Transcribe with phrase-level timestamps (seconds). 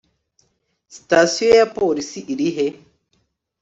[0.93, 2.67] sitasiyo ya polisi irihe